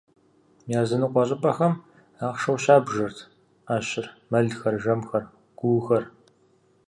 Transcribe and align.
Языныкъуэ 0.81 1.23
щӏыпӏэхэм 1.27 1.73
ахъшэу 2.27 2.57
щабжырт 2.63 3.17
ӏэщыр: 3.67 4.05
мэлхэр, 4.29 4.75
жэмхэр, 4.83 5.23
гуухэр. 5.57 6.03